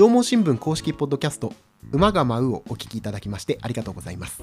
[0.00, 1.52] 縄文新聞公式ポッドキャスト
[1.92, 4.42] 馬が舞うをお聞きいただきましてありがとうございます。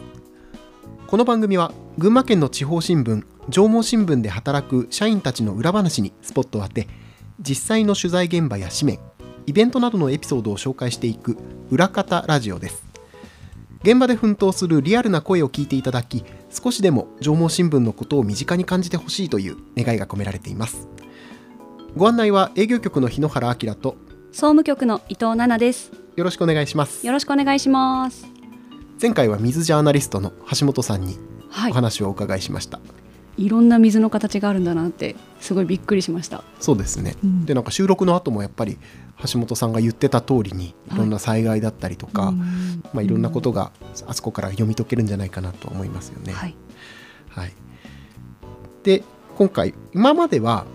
[1.08, 6.88] この番組は群馬県の地方新聞縄文新聞で働く社員たちの裏話にスポットを当て
[7.40, 9.00] 実際の取材現場や紙面
[9.48, 11.40] イベントなどのエピソードを紹介していく
[11.72, 12.84] 裏方ラジオです。
[13.82, 20.88] 現場で奮闘するリアルな声を聞いていただき少しでも縄文新聞のことを身近に感じてほしいという願いが込められています。
[21.96, 23.98] ご案内は営業局の日野原明と
[24.38, 25.92] 総務局の伊藤奈々です。
[26.16, 27.08] よろしくお願いします。
[27.08, 28.28] よろしくお願いします。
[29.02, 31.18] 前回は水ジャーナリストの橋本さんに
[31.50, 31.72] はい。
[31.72, 32.80] お話をお伺いしました、
[33.36, 36.44] いろんな水の形があるんだなってすごいびっくりしました。
[36.60, 37.46] そうですね、うん。
[37.48, 38.78] でなんか収録の後もやっぱり
[39.26, 42.84] 橋本さんが言ってた通りにいろんな災害だったりとか、うん。
[42.94, 43.72] まあ、いろんなことが
[44.06, 46.34] あそこから読み解けるんじゃないかなと思いますよね。
[46.34, 46.56] はい。
[47.30, 47.54] はい、
[48.84, 49.04] で
[49.36, 50.68] 今回今までは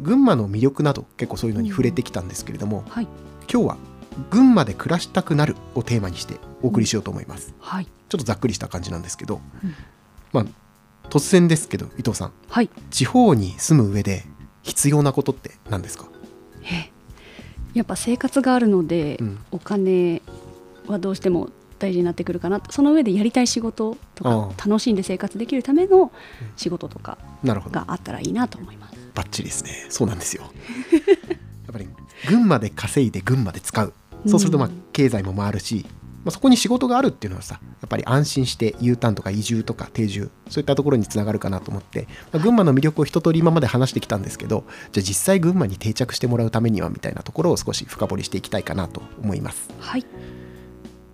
[0.00, 3.08] 群馬の魅力など結構そういうのに触れてきたんですけれども、はい。
[3.50, 3.76] 今日は
[4.30, 7.54] 「群馬で暮らしたくなる」をテーマにしてお送りしようと思います。
[7.58, 7.84] はい。
[7.84, 9.74] ちょっとざっくりした感じなんですけど、うん。
[10.32, 10.46] まあ
[11.08, 12.32] 突然ですけど伊藤さん。
[12.48, 12.70] はい。
[12.90, 14.24] 地方に住む上で
[14.62, 16.06] 必要なことって何ですか、
[16.62, 16.90] え
[17.74, 19.38] やっぱ生活があるので、うん。
[19.50, 20.22] お金
[20.86, 26.12] はどうしても大事になってくるかなその上でやりたい仕事とあか楽しんで生活できるための
[26.56, 29.86] 仕事とかがあったらいいなと思いますバッチリですね。
[29.88, 30.42] そうなんですよ。
[31.66, 31.88] やっぱり
[32.28, 33.92] 群馬で稼いで群馬で使う。
[34.26, 35.84] そうするとまあうん経済も回るし、
[36.24, 49.68] まあ、そこに仕事があるっていうのはさやっぱり安心して U ターンとか移住とか定住そういったところにつながるかなと思って、まあ、群馬の魅力を一通り今まで話してきたんですけどじゃあ実際群馬に定着してもらうためにはみたいなところを少し深掘りしていきたいかなと思います。
[49.78, 50.06] はい。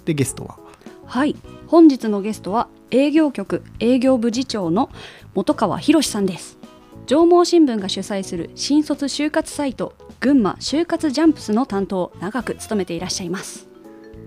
[0.05, 0.59] でゲストは？
[1.07, 1.35] はい。
[1.67, 4.91] 本日のゲストは営業局営業部次長の
[5.35, 6.60] 本川博さんです
[7.07, 13.69] 上毛新聞が主催する新卒就活サイト群馬就活ジャンプスの担当を長く務めていらっしゃいます。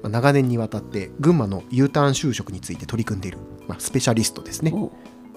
[0.01, 4.91] まあ長年にわたって群馬の U ターン就職について取り組んでいる、まあ、スペシャリストですね、お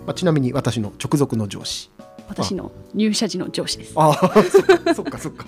[0.04, 1.90] まあ、ちなみに私の直属の上司。
[2.28, 3.92] 私の入社時の上司です。
[3.94, 4.14] ああ
[4.94, 5.46] そっかそっか。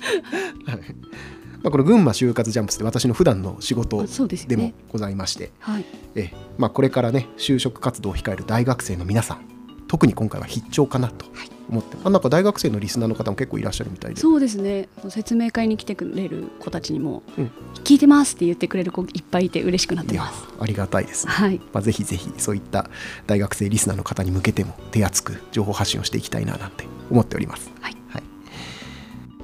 [1.62, 4.05] まあ、この群馬就活ジャンプスって私の普段の仕事
[4.47, 4.75] でもね。
[4.93, 5.84] ございまして、はい。
[6.15, 6.32] え。
[6.56, 9.57] まあ、これからね就職活動を控える大学生の皆さん
[9.88, 11.26] 特に今回は必聴かなと
[11.69, 14.21] 思って、あなんか大学生のリスナーの方も結構いらっしゃるみたいで。
[14.21, 14.88] そうですね。
[15.09, 17.50] 説明会に来てくれる子たちにも、うん。
[17.84, 20.44] 聞いてますって言ってくれる子いっぱいいて嬉しくなってます。
[20.60, 21.59] ありがたいですね、はい。
[21.72, 22.91] まあ、ぜひぜひそういった
[23.26, 27.97] 大学生リスナーの方に向けても手厚く情報発信をしていきたいななんて思っております、はい。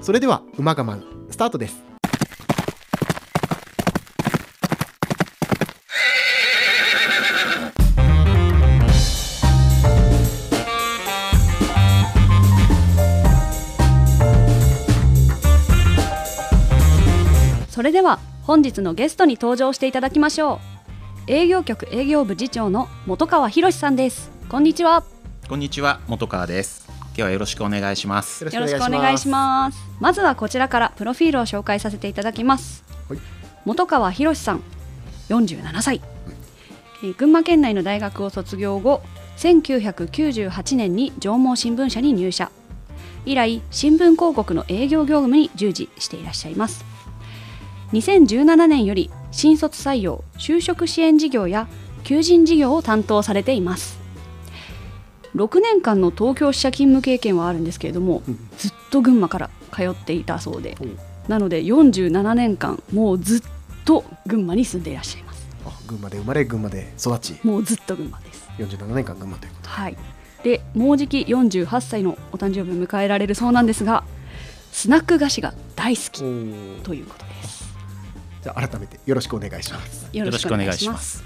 [0.01, 1.05] それでは馬が舞う。
[1.31, 1.84] スタートです
[18.47, 20.61] 本日のゲストに登場していただきましょ
[21.29, 21.33] う。
[21.33, 24.31] 営業局営業部次長の本川博さんです。
[24.51, 25.03] こんにちは。
[25.49, 26.01] こんにちは。
[26.07, 26.87] 本川です。
[26.89, 28.45] 今日はよろしくお願いします。
[28.45, 29.79] よよろしくお願いします。
[29.99, 33.19] まずはこちらからプロフィールを紹介させていただきます、はい。
[33.65, 34.63] 本川博さん
[35.31, 36.03] 47歳、
[37.03, 39.01] えー群馬県内の大学を卒業後
[39.39, 42.51] 1998年に上毛新聞社に入社。
[43.25, 46.85] 以来新聞広告の営業業務に従事していらっしゃいます
[47.95, 51.69] 2017年より新卒採用就職支援事業や
[52.03, 53.99] 求人事業を担当されています。
[55.37, 58.49] 6年間の東京支社勤務経験はあるんですけれども、うん。
[58.57, 60.77] ずっと群馬から通っていたそうで
[61.27, 63.43] なので47年間もうずっ
[63.85, 65.49] と群馬に住んでいらっしゃいます。
[65.65, 67.39] あ群馬で生まれ群馬で育ち。
[67.45, 68.49] もうずっと群馬です。
[68.59, 69.97] 47年間群馬ということはい。
[70.43, 74.05] でもうじき48歳のお誕生日を迎えられるそうなんですが
[74.73, 76.19] スナック菓子が大好き
[76.83, 77.64] ということです
[78.45, 80.07] じゃあ改めてよろしくお願いします。
[80.13, 81.25] よよろしくお願いします。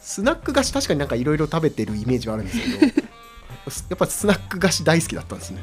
[0.00, 2.86] スナック菓子確かになんかいろいろ食べてるイメージはあるんですけど
[3.90, 5.60] やっぱスナック菓子大好きだったんですね。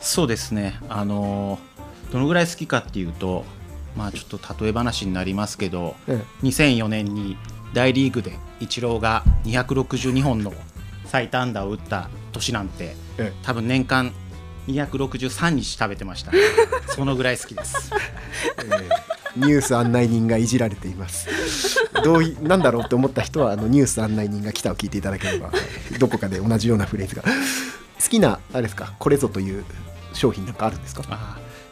[0.00, 0.78] そうですね。
[0.88, 1.70] あのー
[2.12, 3.44] どのぐらい好きかっていうと
[3.96, 7.36] まあちょっと例え話になりますけどえ2004年に
[7.72, 10.52] 大リーグでイチローが262本の
[11.06, 13.32] 最多安打を打った年なんてええ。
[13.44, 14.12] 多分年間
[14.72, 16.32] 263日食べてました。
[16.94, 17.90] そのぐらい好きです。
[18.58, 18.88] えー
[19.36, 21.28] ニュース案内人がいじられています。
[22.02, 25.52] どういなんだろうって思った人はあのニュース案内人が来たを聞いていただければ
[26.00, 27.22] どこかで同じようなフレーズが。
[27.22, 27.28] 好
[28.08, 29.64] きなあれですかこれぞという
[30.14, 31.04] 商品なんかあるんですか？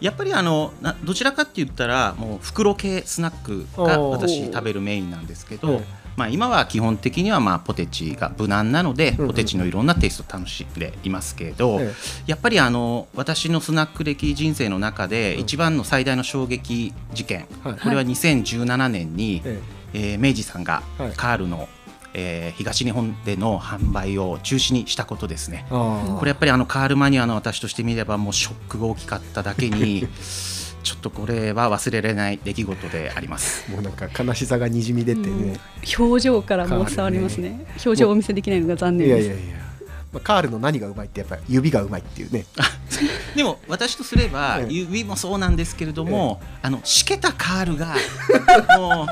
[0.00, 5.84] やっぱりあのなどちらかって言ったらもう袋系スナックが私食べるメインなんですけど、うん
[6.18, 11.92] まあ、今は基本的にはまあポテチが無難なので、ポテチのいろんなテイストを楽しんでいますけれど、え
[12.26, 17.74] やっぱりあの私のスナック歴人生の中で一番の最大の衝撃事件、はい。
[17.74, 19.60] これは2017年に、え
[19.94, 20.16] え。
[20.16, 21.12] ー明治さんがはい。
[21.12, 21.68] カールの、
[22.14, 25.66] えー東日本での販売を中止にしたことですね。
[25.70, 30.08] あこれやっぱりあのカールマニアの私としてみればもうショックが大きかっただけに
[30.88, 33.70] ちょっとこれは忘れられない出来事であります。
[33.70, 35.60] もうなんか悲しさがにじみ出てね、
[35.98, 37.66] 表情からもう伝わりますね。
[37.84, 39.26] 表情をお見せできないのが残念です。
[39.26, 39.56] いやいやいや、
[40.14, 42.46] まあ、カールの何がうまいってやっぱり指がうまいっていうね。
[43.36, 44.72] でも私とすれば ええ。
[44.72, 47.94] 指もそうなんですけれども、あのしけたカールが
[48.78, 49.08] も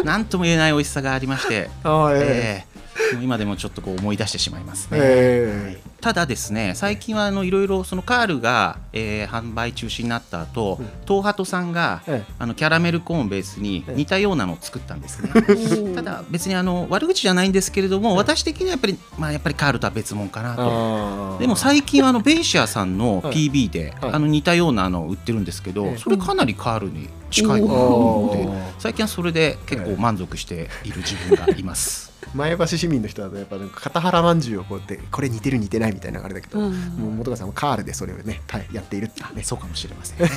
[0.00, 1.84] う何とも言えない美味しさがありまして、 ええ。
[1.84, 2.71] もう
[3.22, 4.98] 今でもちょっとこう思い出してしまいますね。
[5.00, 5.92] ええ。
[6.00, 10.88] ただですね最近はあのいろいろそのカールが、えー販売中止になった後、うん。
[11.06, 15.30] 東ハトさんが、えあのキャラメルコーンベースに似たようなのを作ったんですね。
[15.92, 21.36] おただ別にあの悪口じゃないんですけれども、私的にはやっぱりまあやっぱりカールとは別物かなと。
[21.38, 23.34] でも最近はあのベイシアさんのはい。
[23.34, 24.12] PB で、はい。
[24.12, 25.98] あの似たようなのを売ってるんですけど、ええ。
[25.98, 28.48] それかなりカールに近いうんなと思って
[28.78, 32.10] 最近はそれで結構満足している自分がいます。
[32.34, 36.72] 前橋市民の人だとやっぱなんか片原まんじゅうをこうやってこれ似てる似てないみたいなのがあれだけど、うん。
[36.72, 40.30] もう本川さんもカールでそれをねはいやっているってねそうかもしれませんね。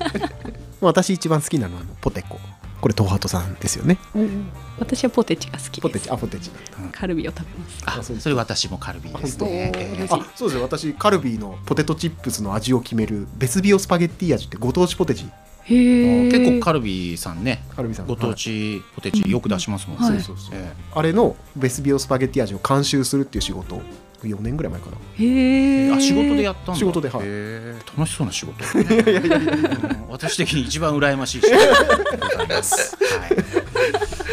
[0.80, 2.38] 私一番好きなのはあのポテコ。
[2.80, 3.98] これ東ハトさんですよね。
[4.14, 4.46] うん
[4.78, 6.10] 私はポテチが好きポテチ。
[6.10, 6.50] あポテチ
[6.92, 7.82] カルビを食べます。
[7.86, 9.72] あ、あそうそれ私もカルビーですね。
[10.10, 10.62] あそうですよ。
[10.62, 15.26] 私カルビーのポテトチップスの味を決めるベスビオスパゲッティ味ってご当地ポテチ
[15.66, 18.06] 結構カルビーさんね、カルビーさん。
[18.06, 20.06] ご当地ポテチよく出しますもんね。
[20.06, 20.20] はい。
[20.20, 20.54] そうそうそう。
[20.54, 23.82] えあれのベスビオスパゲッティ味を監修するっていう仕事を
[24.22, 24.96] 4年ぐらい前かな。
[24.96, 26.74] へええあ仕事でやったんだ。
[26.74, 27.98] 仕事ではい。
[27.98, 31.56] 楽しそうな仕事、 うん私的に一番羨ましい仕事。
[31.56, 33.26] で ございます、は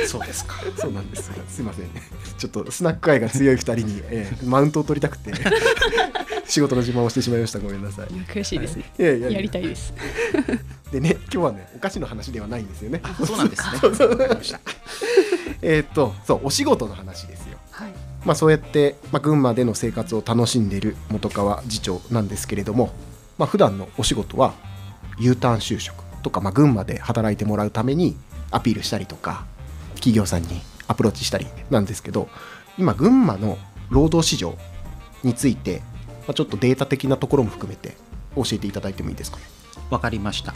[0.03, 0.55] い、そうですか。
[0.77, 1.31] そうなんです。
[1.47, 1.85] すいません。
[2.37, 5.31] ちょっとスナック愛が強い2人に、えーマウントを取りたくて
[6.51, 7.59] 仕事の自慢をしてしまいました。
[7.59, 8.13] ごめんなさい。
[8.13, 8.75] いや悔しいです。
[8.75, 9.01] ねい。
[9.01, 9.31] やいやいや。
[9.37, 9.93] やりたいです。
[10.91, 12.99] でね今日はねお菓子の話ではないんですよね。
[13.03, 14.59] あそうなんですね。
[15.61, 17.57] えーっとそうお仕事の話ですよ。
[17.71, 17.93] はい。
[18.25, 22.91] まあそうやって、まあ、群馬での生活を楽しんでいる本川次長なんですけれども
[23.37, 24.53] まあ普段のお仕事は
[25.19, 28.17] U ターン就職とか、まあ、群馬で働いてもらうために
[28.51, 29.45] アピールしたりとか
[29.95, 30.49] 企業さんに
[30.89, 32.27] アプローチしたりなんですけど
[32.77, 33.57] 今群馬の
[33.89, 34.57] 労働市場
[35.23, 35.83] について、
[36.27, 37.95] まあ、ちょっとデータ的なところも含めて
[38.35, 39.37] 教えていただいてもいいですか？
[39.37, 39.43] ね。
[39.89, 40.53] わかりました、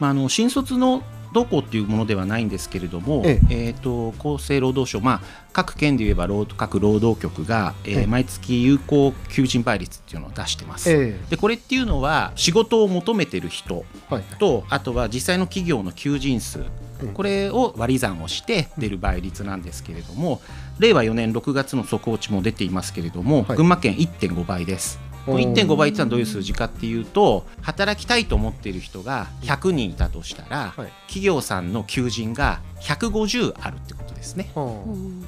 [0.00, 3.54] まあ、あの新卒のどこっていうものではないんですけれども、ええ。
[3.70, 5.20] ー、と厚生労働省、まあ、
[5.52, 8.06] 各県で言えば労各労働局が、えーええ。
[8.06, 10.90] 毎月有効求人倍率っていうのを出してます。
[10.90, 16.66] えでこれっていうのは仕事を求めてる人えはいとあとは実際の企業の求人数うん
[17.08, 20.40] これを割り算をして出る倍率なんですけれども
[20.78, 23.56] 令和4年6月の速報値も出ていますけれども、はい。
[23.56, 24.98] 群馬県1.5倍です。
[25.26, 30.88] この1.5倍ってのはどういう数字かっていうと働きたいと思っている人が100人いたとしたら、はい。
[31.06, 34.50] 企業さんの求人が150あるってことですね。
[34.54, 34.84] は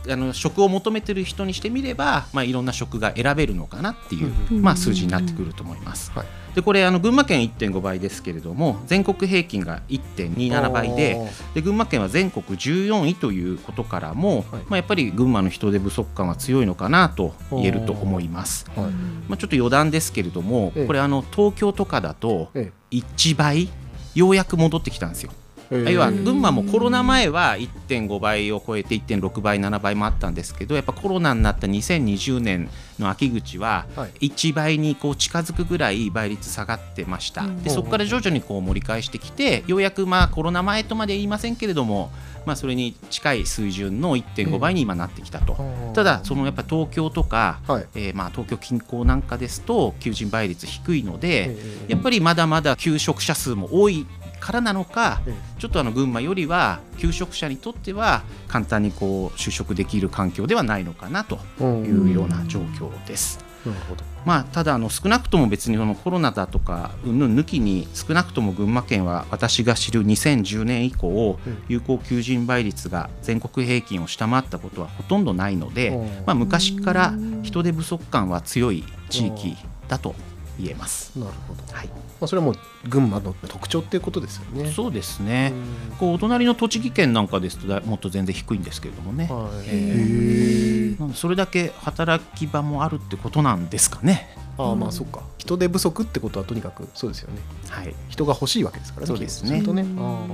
[0.07, 4.63] ああの職を求めてる人にしてみれば、まあ、いろんな職が選べるのかなっていう、うん。
[4.63, 6.11] まあ、数字になってくると思います。
[6.13, 6.27] はい。
[6.55, 14.45] でこれあの群馬県1.5倍ですけれども全国平均が1.27倍でで群馬県は全国14位ということからも、はい。
[14.45, 18.67] まあ、やっぱり群馬の人手不足感は強いのかなと言えると思います。
[18.77, 18.91] はい。
[19.29, 20.87] まあ、ちょっと余談ですけれども、ええ。
[20.87, 23.69] これあの東京とかだとえ1倍
[24.15, 25.33] ようやく戻ってきたんですよ。
[25.75, 34.29] えええ要は群馬もコロナ前は1.5倍を超えて1.6倍7倍もあったんですけどやっぱコロナになった2020年の秋口ははい。
[34.29, 37.63] 1倍にこう近づくぐらい倍率下がってました、うん。
[37.63, 42.11] でそこから徐々にこう盛り返してきてようやくまあコロナ前とまでは言いませんけれども、
[42.47, 45.57] まあ、それに近い水準の1.5倍に今なってきたと、
[45.95, 47.87] ただそのやっぱ東京とか、はい。
[47.95, 51.57] えーまあ東京近郊なんかですと求人倍率低いので、え
[51.89, 54.07] えやっぱりまだまだ求職者数も多い
[54.45, 61.85] からなのか、えちょっとあの群馬よりは求職者にとっては簡単にこう就職できる環境ではないのかなとうん。
[61.85, 63.43] いうような状況です。
[63.65, 64.05] なるほど。
[64.27, 71.63] まあ、ただあの少なくとも別にそのコロナだとかうんぬん抜きに少なくとも群馬県は私が知る2010年以降うん。
[71.69, 76.07] 有効求人倍率が全国平均を下回ったことはほとんどないので、うん。
[76.27, 79.57] まあ、昔から人手不足感は強い地域
[79.89, 80.15] だと
[80.59, 81.19] 言えます。
[81.19, 82.55] なるほど、はい、まあ、それはもう
[82.89, 84.71] 群馬の特徴っていうことですよね。
[84.71, 85.53] そうですね、
[85.91, 85.97] うん。
[85.97, 94.29] こうお隣の栃木県なんかですとだもっと全然低いんですけれどもね、はい、えへえなのでそれだけ働き場もあるってことなんですかね。
[94.57, 95.23] ああまあそっか。
[95.39, 99.61] 人手不足ってことはとにかくそうですよねはい、人が欲しいわけですからねそうですね。
[99.61, 99.61] ね。
[99.61, 99.99] うん。
[99.99, 100.27] ああ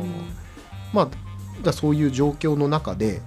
[0.93, 1.09] まあ
[1.63, 3.21] だそういう状況の中で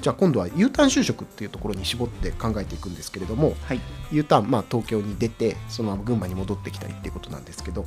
[0.00, 3.80] じゃあ今度は U ターン就職っていうところに絞って考えていくんですけれどもはい。
[4.12, 7.86] U ターン、まあ、東京に出てそのまま群馬に戻ってきたりっていうことなんですけど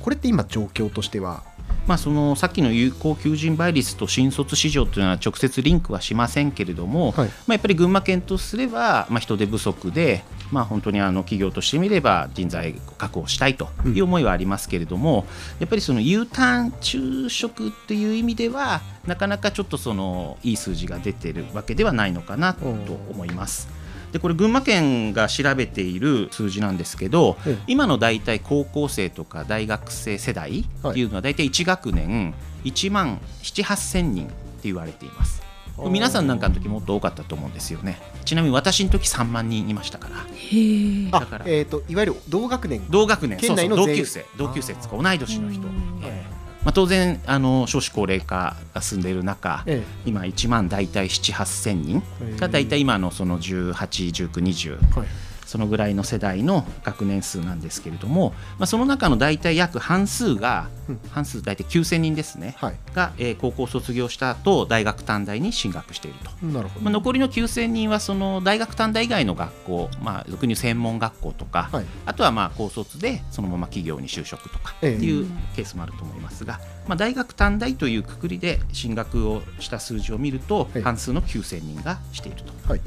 [0.00, 1.42] これって今状況としては？
[1.86, 7.28] まあ、そのさっきの有効求人倍率と新卒市場というのは直接リンクはしませんけれども、はい。
[7.28, 15.26] まあ、やっぱり群馬県とすれば、まあ、人手不足で、まあ、本当にあの企業としてみれば人材確保したいという思いはありますけれども、
[15.60, 23.68] やっぱりその U ターン就職っていう意味ではなかなかちょっとそのいい数字が出てるわけではないのかなと思います。
[24.12, 35.47] でこれ群馬県が調べている数字なんですけど、ええ今の大体高校生とか大学生世代っていうのは大体1学年1万7 8千人って言われています
[35.90, 38.00] 皆さんなんかの時もっと多かったと思うんですよね。
[38.24, 41.20] ちなみに私の時3万人いましたから。
[41.20, 41.44] だから。
[41.46, 42.84] えー、といわゆる同学年。
[42.90, 43.38] 同学年。
[43.38, 44.52] 県内の全そうそう同級生。
[44.52, 44.96] 同級生ですか。
[44.96, 46.00] 同い年の人、うん。
[46.02, 52.02] ええまあ、当然あの少子高齢化が進んでいる中、え今1万大体7 8千人
[52.36, 55.08] が大体今のその181920えはい
[55.48, 61.00] そのぐらいの世代の学年数なんですけれども、まあ、その中の大体約半数が、うん。
[61.10, 62.76] 半数大体9000人ですね、はい。
[62.94, 66.46] が、えー高校卒業した後大学短大に進学していると。
[66.46, 71.84] なるほど、まあ、残りの9000人はその大学短大以外の学校、まあ、俗に専門学校とか、はい。
[72.04, 75.26] あとはまあ高卒でそのまま企業に就職とかってええいう
[75.56, 82.52] ケースもあると思いますが、まあ、大学短大というくくりで進学をした数字を見るとはい半数の9000人がしていると。
[82.68, 82.80] はい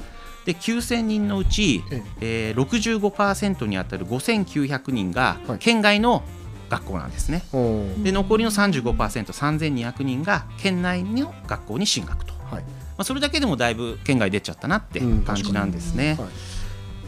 [0.45, 2.53] で9000人のうち、ええ。
[2.55, 5.57] ー、65%に当たる5900人がはい。
[5.59, 6.23] 県外の
[6.69, 7.43] 学校なんですね。
[7.53, 8.03] おー。
[8.03, 12.63] で残りの 35%3200 人が県内の学校に進学と、まはい。
[12.97, 16.15] あ、それだけでもだいぶ県外出ちゃったなってうん感じなんですね。
[16.19, 16.29] はい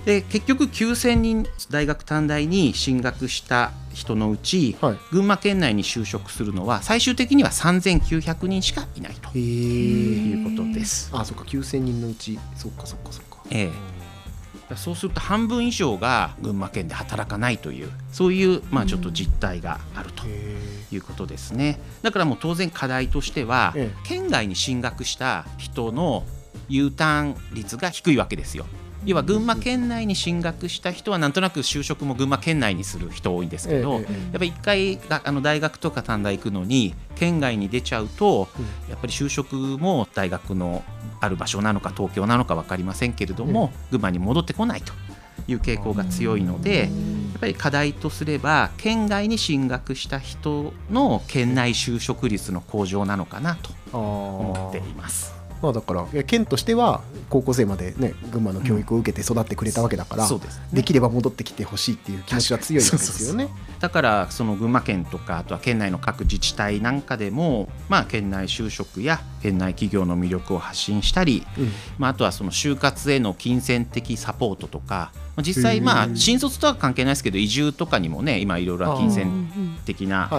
[0.05, 4.97] で結局9000人大学短大に進学した人のうち、はい。
[5.11, 11.09] 群馬県内に就職するのは最終的には3900人しかいないということです。
[11.13, 12.37] あそっか9000人のうち。
[12.55, 13.37] そっかそっかそっか。
[13.49, 13.71] え
[14.69, 14.75] え。
[14.75, 20.57] そうすると半分以上が群馬県で働かないというそういうまあちょっと実態があるとへ
[20.91, 21.79] いうことですね。
[22.01, 23.91] だからもう当然課題としてはえ。
[24.03, 26.25] 県外に進学した人の
[26.67, 28.65] U ターン率が低いわけですよ
[29.05, 40.83] 要は群馬県内に進学した人はなんとなく就職も群馬県内にする人多いんですけど、やっぱり一回があの大学とか短大行くのに県外に出ちゃうと、うんやっぱり就職も大学の
[41.19, 44.93] ある場所なのか東京なのか分かりませんけれども、群馬に戻ってこないと
[45.47, 46.87] いう傾向が強いので、や
[47.37, 55.42] っぱり課題とすれば県外に進学した人の県内就職率の向上なのかなとあ思っていーます。
[55.63, 63.47] まあだから県としては高校生までね群馬の教育を受けて育ってくれたわけだから、そうですねできれば戻ってきてほしいっていう気持ちは強いですよね。
[63.79, 71.71] だからその群馬県とかあとは県内の各自治体なんかでも、まあ、県内就職や県内企業の魅力を発信したり、うん。
[71.97, 80.29] まあ、あとはその就活への金銭的サポートとかまあ実際まあ新卒とは関係ないですけど移住とかにもね今いろいろ金銭的な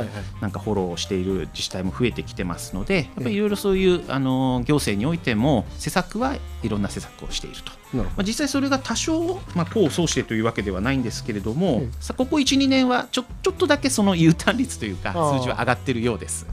[0.40, 7.72] なんかフォローをしている自治体も増えてきてますのでやっぱりいろいろそういうあの行政においても施策はいろんな施策をしていると。
[7.94, 11.92] まあ、実際それが多少、まあ、功を奏してというわけではないんですけれども、うん。
[12.00, 16.44] さここ12年はちょちょっとだけその U ターン率というか数字は上がってるようです。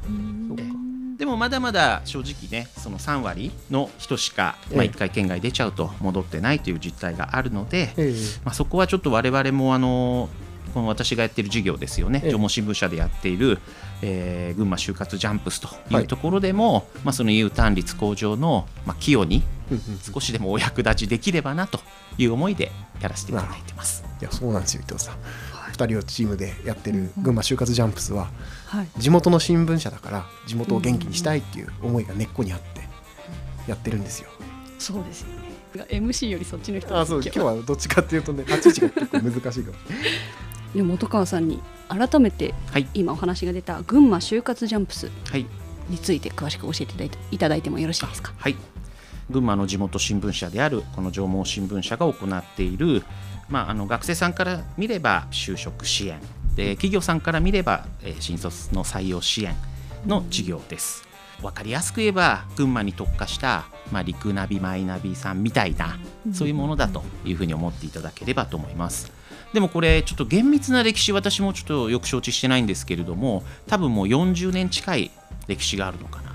[1.21, 4.89] でもまだまだ正直ねその3割の人しか、まあ、ええ。
[4.89, 8.13] 1回県外出ちゃうと戻ってないという実態があるので、ええ。
[8.43, 10.29] まあ、そこはちょっと我々もあの
[10.73, 12.31] この私がやってる事業ですよね、ええ。
[12.31, 13.59] 縄文新聞社でやっている、
[14.01, 21.81] えー群馬就活ジャンプスといはいうところでも、まあ、その U ターン率向上の、まあ、寄与にうんうん少しでもお役立ちできればなと
[22.17, 24.03] いう思いでやらせていただいてます。
[24.19, 25.15] いやそうなんですよ伊藤さん、
[25.71, 28.31] 二人をチームでやってる群馬就活ジャンプスははい
[28.97, 32.81] 地元の新聞社だから地元を元気にしたいっていう思いが根っこにあって
[33.67, 34.29] やってるんですよ。
[34.79, 35.85] そうですよね。
[35.89, 37.55] MC よりそっちの人あそう今日は。
[37.61, 39.77] どっちかっていうとね 立ち位置が結構難しいかも。
[40.75, 41.59] で本川さんに
[41.89, 45.45] 改めてはい、今お話が出た群馬就活ジャンプスはい。
[45.89, 48.31] について詳しく教えていただいていただいてもよろしいですか？
[48.37, 48.55] はい、
[49.29, 53.03] 群馬の地元新聞社であるこの縄文新聞社が行っている、
[53.49, 56.19] まあ、あの学生さんから見れば就職支援
[56.55, 59.55] で企業さんから見れば、えー新卒の採用支援
[60.05, 61.07] の事業です。
[61.41, 65.97] 分かりやすく言えば群馬に特化した、まあ、陸ナビマイナビさんみたいな
[66.33, 69.11] そういうものだというふうに思っていただければと思います。
[69.53, 75.11] でもこれちょっと厳密な歴史私もちょっとよく承知してないんですけれども多分もう40年近い
[75.47, 76.30] 歴史があるのかな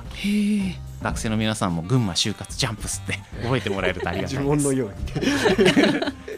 [1.02, 4.64] 学生の皆さんも群馬就活ジャンプスって 覚えてもらえるとありがたい呪です。
[4.64, 5.66] 文のように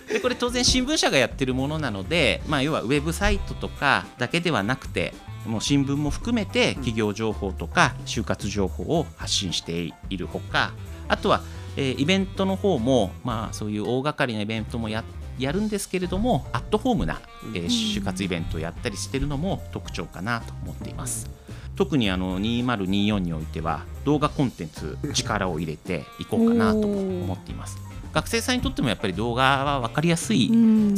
[0.12, 5.14] でこれ当然新聞社がやってるものなので、まあ、要はウェブサイトとかだけではなくて
[5.46, 10.72] もう新聞も含めて企業情報とか就活情報を発信しているほか
[11.08, 11.42] あとは
[11.76, 15.04] えーイベントの方も、まあ、そういう大掛かりなイベントもや
[15.38, 17.20] やるんですけれどもアットホームな、
[17.54, 21.30] えー就活イベントをやったりしてるのも特徴かなと思っています。
[21.78, 27.78] 特にあの2024においては動画コンテンツ力を入れていこうかなと思っています。
[28.12, 30.54] 学生さんにとってもやっぱり動画は分かりやすいツ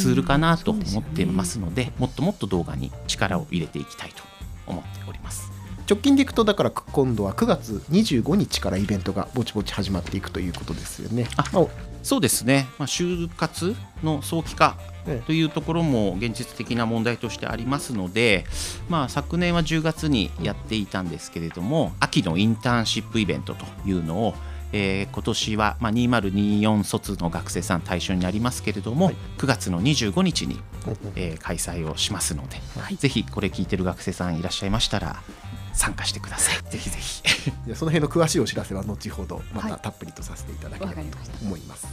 [0.09, 4.23] ールかなと思ってますのでもっともっと動画に力を入れていきたいと
[4.67, 5.53] 思っております。
[5.87, 11.29] 直近でいくとだから今度は9月25日からイベントがぼちぼち始まっていくということですよね。
[11.37, 11.67] あまあ
[12.03, 14.77] そうですね、まあ、就活の早期化
[15.07, 15.27] ええ。
[15.27, 18.45] というところも現実的な問題としてありますので、
[18.89, 24.35] まあ、昨年は10月にやっていたんですけれども秋のインターンシップイベントというのを、
[24.73, 29.17] えー今年は、まあ、2024卒の学生さん対象になりますけれども、はい。
[29.39, 30.61] 9月の25日に、
[31.17, 32.97] えー開催をしますので、はい。
[32.97, 35.23] ぜひこれ聞いてる学生さんいらっしゃいましたら
[35.81, 36.71] 参加してください。
[36.71, 37.23] ぜひぜひ。
[37.65, 39.73] じゃあその辺の詳しいお知らせは後ほどまはい。
[39.73, 41.03] たたっぷりとさせていただければと
[41.43, 41.89] 思います。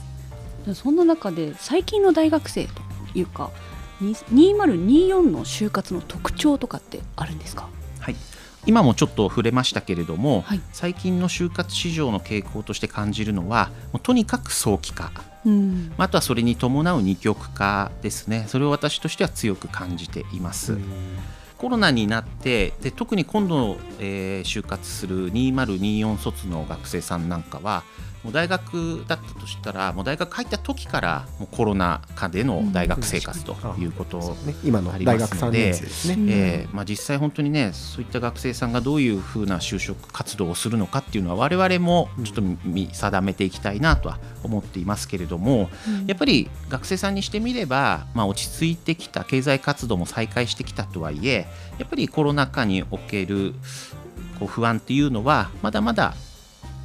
[0.74, 2.82] そんな中で最近の大学生と
[3.15, 3.50] いうか
[4.01, 7.70] に2024の就活の特徴とかってあるんですか？
[8.01, 8.15] はい、
[8.65, 10.62] 今もちょっと触れましたけれども、はい。
[10.74, 15.12] 最近の就活市場の傾向として感じるのはもうとにかく早期化。
[15.46, 15.94] うん。
[15.98, 18.46] あとはそれに伴う二極化ですね。
[18.50, 20.77] それを私としては強く感じています、
[21.58, 27.84] コロナになってで特に今度、えー就活する2024卒の学生さんなんかは
[28.27, 36.13] もう大学だったとしたらもう大学入った時からもうコロナ禍での大学生活ということね、今の大学3年生ですね。
[36.15, 36.29] うん。
[36.29, 45.69] えーまあ、実際本当にねそういった学生さんがどういうふうな就職活動をするのかっていうのは我々もちょっと見定めていきたいなとは思っていますけれども
[46.05, 51.48] やっぱり学生さんにしてみれば、まあ、落ち着いてきた経済活動も再開してきたとはいえ
[51.79, 53.53] やっぱりコロナ禍における
[54.38, 56.13] こう不安っていうのはまだまだ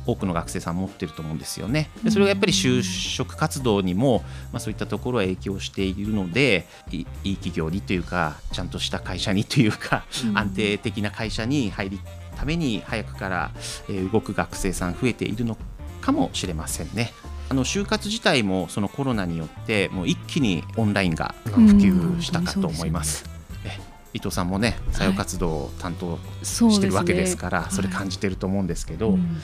[0.07, 1.91] 多くの学生さん持ってると思うんですよね。
[2.03, 10.39] でそれがやっぱり就職活動にも、まあ、そういったところは影響しているのでいいい企業にというかちゃんとした会社にというか、うん。
[10.39, 12.01] 安定的な会社に入り
[12.37, 13.51] ために早くから、
[13.89, 15.57] えー動く学生さん増えているの
[16.01, 17.13] かもしれませんね。
[17.49, 23.25] あの就活自体もそのコロナによってもう一気にオンラインが普及したかと思います。
[23.65, 23.79] え
[24.15, 29.39] 伊藤さんもね採用活動を担当してるわけですから、それ感じてると思うんですけど、うん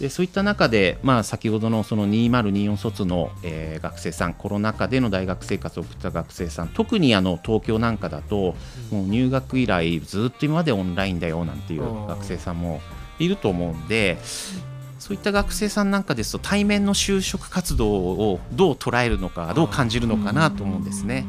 [0.00, 8.54] でそういった中で、まあ、先ほどのその2024卒の、えー学生さんコロナ禍での大学生活を送った学生さん特にあの東京なんかだと、
[8.90, 12.80] もう入学以来ずっと今までオンラインだよなんていう学生さんも
[13.18, 14.18] いると思うんで。
[14.98, 21.24] そういった学生さんなんかですと対面の就職活動をどう捉えるのかどう感じるのかなと思うんですね。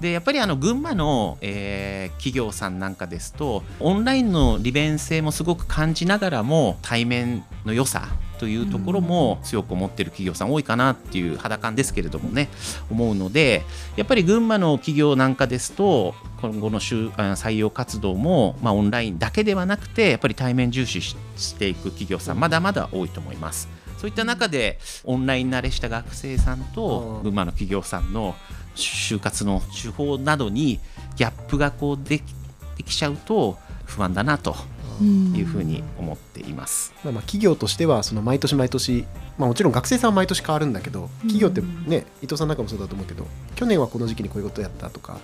[0.00, 8.08] でやっぱりあの群馬の、えー企業さんなんかですとオンラインの利便性もすごく感じながらも対面の良さ
[8.38, 12.48] というところも強く思ってる企業さん多いかなっていう肌感ですけれどもね
[12.90, 13.64] 思うので
[13.96, 22.40] やっぱり群馬の企業なんかですと今後の採用活動も、まあ、オンラインだけではなくてやっぱり対面重視ししていく企業さん。
[22.40, 23.68] まだまだ多いと思います。
[23.98, 27.22] そういった中でオンライン慣れした学生さんとうん。
[27.24, 28.34] 群馬の企業さんの
[28.74, 30.80] 就活の手法などに
[31.16, 32.34] ギャップがこうでき
[32.76, 34.56] できちゃうと不安だなと
[35.00, 36.92] うんいうふうに思っています。
[37.04, 39.06] まあ、まあ企業としてはその毎年毎年、
[39.38, 45.20] まあ、もちろん学生さんは毎年変わるんだけど企業ってね伊藤さんなんかもそうだと思うけど去年はこの時期にこういうことやったとかね。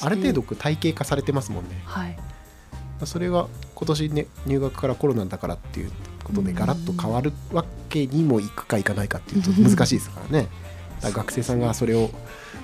[0.00, 1.82] ある程度体系化されてますもんね。
[1.84, 2.16] はい。
[2.16, 2.24] ま
[3.02, 5.92] あそれが今年ね入学からコロナだからっていう
[6.24, 10.48] ことでガラッと変わるわけにもいくかいかないかっていうと難しいですからね。
[11.02, 12.10] 学生さんがそれを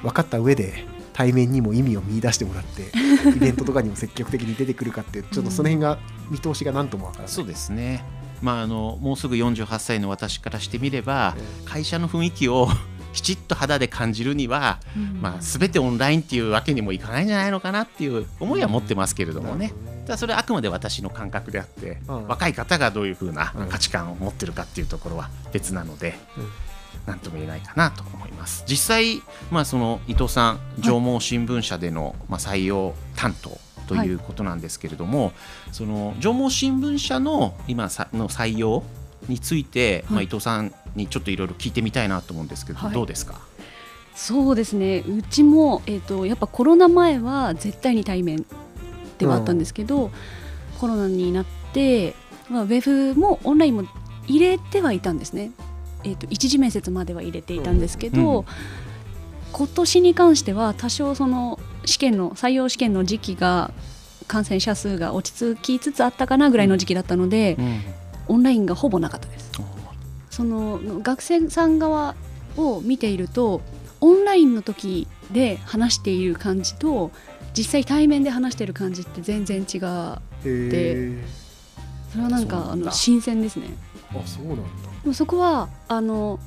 [0.02, 2.92] 分かった上で対面にも意味を見出してもらって
[3.34, 5.98] イベントとかにも積極的に出てくるかってちょっとその辺が
[6.30, 7.32] 見通しが何ともわからない。
[7.32, 8.04] そうですね。
[8.42, 12.68] まあ、あのもうすぐ48歳の私からしてみればえ会社の雰囲気を
[13.14, 14.78] きちっと肌で感じるには、
[15.22, 19.72] まあ、全てオンラインっていうわけにもいかないんじゃないのかなっていう思いは持ってますけれどもね。
[20.04, 22.26] ただそれはあくまで私の感覚であって、うん。
[22.28, 23.68] 若い方がどういうふうなうん。
[23.68, 26.48] 価値観を持ってるかっていうところは別なので、うん
[27.04, 28.64] なんとも言えないかなと思います。
[28.66, 35.32] 実際、まあ、その伊藤さん上毛新聞社での、まあ、採用担当ということなんですけれども、
[35.72, 38.82] その上毛新聞社の今さの採用
[39.28, 42.92] について、まあ、はい伊藤さんにちょっといろいろ聞いてみたいなと思うんですけど、はい。
[42.92, 43.40] どうですか？
[44.14, 45.04] そうですね。
[45.06, 48.46] うちも、えー、とやっぱコロナ前は絶対に対面
[49.18, 50.10] ではあったんですけど、
[50.80, 52.14] コロナになって、
[52.48, 52.82] まあ、ウェ
[53.14, 53.84] ブもオンラインも
[54.26, 55.52] 入れてはいたんですね、
[56.06, 58.44] えー、と一次面接までは入れていたんですけど、うん。
[59.52, 63.70] 今年に関しては多少その試験の採用試験の時期が
[64.26, 67.80] 感染者数が落ち着きつつあったかなぐらいの時期だったので、うん。
[68.28, 69.50] オンラインがほぼなかったです。
[70.30, 72.14] その学生さん側
[72.58, 73.62] を見ていると
[74.02, 77.10] オンラインの時で話している感じと
[77.56, 81.22] 実際対面で話している感じって全然違うへ
[82.10, 83.66] それはなんかあの新鮮ですね。
[83.66, 84.62] ーあそうなんだ。
[85.02, 86.38] でもそこはあの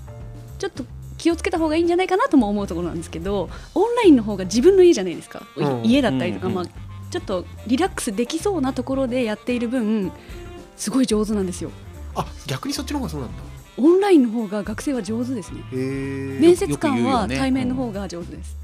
[0.57, 0.85] ちょっと
[1.17, 5.83] 気をつけた方がいいんじゃないかなとも思うところなんですけどオンラインの方が自分の家じゃないですか、うん。
[5.83, 6.65] 家だったりとか、うんうんまあ、
[7.11, 10.11] ちょっとリラックスできそうなところでやっている分
[10.77, 11.71] すごい上手なんですよ。
[12.15, 13.43] あ逆にそっちの方がそうなんだ。
[13.77, 15.61] オンラインの方が学生は上手ですね。
[15.71, 18.57] 面接官は対面の方が上手です、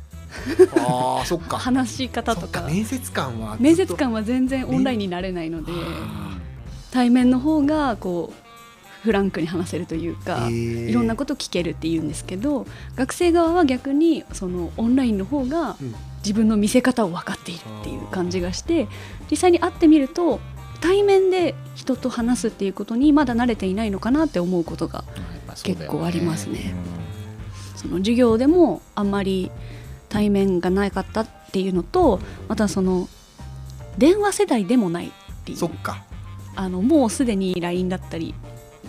[0.77, 1.57] あーそっか。
[1.59, 6.37] 話し方そとか面接官は面接官は全然オンラインになれないのであ
[6.91, 8.44] 対面の方がこう
[9.05, 10.89] フランクに話せるというか、へー。
[10.89, 12.65] いろんなこと聞けるっていうんですけど
[12.95, 15.95] 学生側は逆にそのオンラインの方がうん。
[16.25, 18.87] 自分の見せ方を分かっているっていう感じがして
[19.29, 20.39] 実際に会ってみると
[20.81, 25.03] 対面で人と話すっていうことにまだ慣れていないのかなって思うことが
[25.63, 26.73] 結構ありますね。
[27.75, 29.51] その授業でもあんまり
[30.09, 33.07] 対面がなかったっていうのとまたその
[33.99, 35.11] 電話世代でもないっ
[35.45, 35.57] ていう。
[35.59, 36.03] そっか。
[36.55, 38.33] あのもうすでに LINE だったり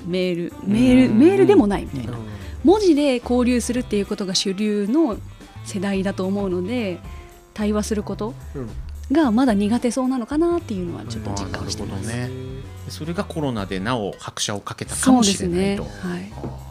[0.06, 1.18] メールメールうん。
[1.18, 2.12] メールでもないみたいな。
[2.12, 2.18] うん。
[2.64, 5.18] 文字で交流するっていうことが主流の
[5.64, 6.98] 世代だと思うので
[7.54, 8.70] 対話することうん。
[9.12, 12.10] がまだ苦手そうなのかなっていうのはちょっと実感してます。
[12.10, 12.30] るほどね。
[12.88, 15.54] それがコロナでなお拍車をかけたかもそうですね。
[15.54, 15.82] しれないと。
[16.08, 16.32] はい。
[16.42, 16.66] あ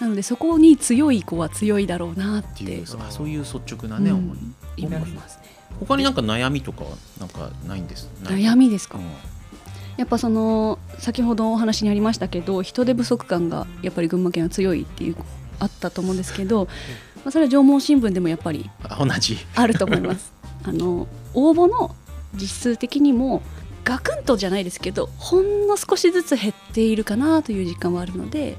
[0.00, 2.64] なのでそこに強い子は強いだろうなって。
[2.64, 4.34] ていううあそういう率直なね、思
[4.78, 4.82] い。
[4.82, 4.86] ん。
[4.86, 5.44] 思いますね。
[5.80, 8.08] 他になんか悩みとかはなんかないんです？
[8.22, 8.98] 悩みですか？
[8.98, 9.04] うん。
[9.96, 15.16] やっぱその先ほどお話にありましたけど人手不足感がやっぱり群馬県は強いっていう
[15.58, 16.66] あったと思うんですけど、
[17.16, 20.32] まあそれは縄文新聞でもやっぱりあ同じあると思います。
[20.64, 21.94] あの応募の
[22.34, 23.40] 実数的にも
[23.84, 28.56] ガクンとじゃないですけどほんの少しずつ減っているかなという実感はあるので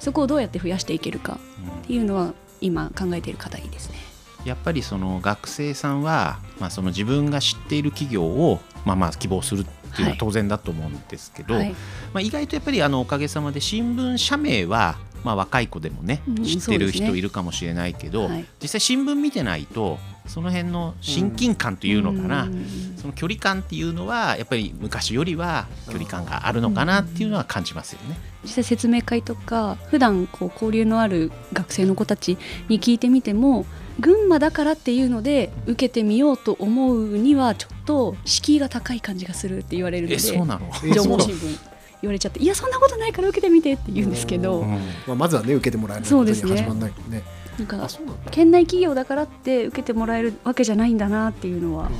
[0.00, 1.38] そこをどうやって増やしていけるか
[1.82, 3.96] っていうのは今考えている課題ですね。
[4.44, 11.76] やっぱりその学生さんは、まあ、その自分が知っている企業を、まあ、まあ希望するっていうのは当然だと思うんですけど、はい、ま
[12.16, 18.44] あ、意外とやっぱりあのおかげさまで新聞社名は、まあ、若い子でもねうん知ってる人いるかもしれないけど、はい。
[18.60, 22.94] 実際新聞見てないとその辺の親近感というのかな、うん。
[22.96, 28.16] その距離感っていうのはやっぱり昔よりは距離感があるのかなっていうのは感じますよね。
[28.44, 33.66] 実際説明会とか普段こう交流のある学生の子たちに聞いてみても
[34.00, 41.02] 群馬だからっていうので受けてみようと思うにはちょっと敷居が高い感じがするって言われるのでえそうなの、えそうなの？
[41.02, 41.58] 縄文新聞
[42.02, 44.70] 言われちゃっていやそんなことないから受けてみてって言うんですけど、うん。
[45.06, 46.62] まあ、まずはね受けてもらえないことにそうですね。
[46.62, 47.22] 始まらないもんね。
[47.58, 47.88] なんか
[48.30, 51.90] 県内企業だからって受けてもらえるわけじゃないんだなっていうのは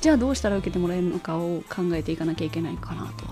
[0.00, 3.26] じゃあどうしたら受けてもらえるのかを考えていかなきゃいけないかなと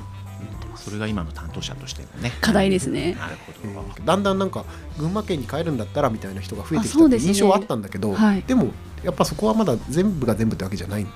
[0.81, 2.33] それが今の担当者としてのね。
[2.41, 3.15] 課題ですね。
[3.15, 4.65] なるほえど、ーだんだんなんか
[4.99, 8.43] 群馬県に帰るんだったらみたいな人が増えてきたって印象はあったんだけど、はい。
[8.43, 8.69] でも
[9.05, 11.07] やっぱそこはまだ全部が全部ってわけじゃない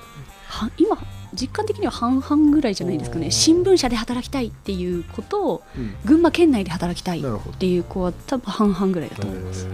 [0.47, 0.97] は今
[1.33, 3.29] 実感的には半々ぐらいじゃないですかね。
[3.31, 5.95] 新聞社で働きたいっていう子とうん。
[6.05, 7.23] 群馬県内で働きたいっ
[7.57, 9.67] ていう子は多分半々ぐらいだと思います。